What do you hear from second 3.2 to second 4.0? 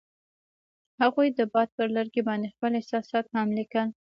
هم لیکل.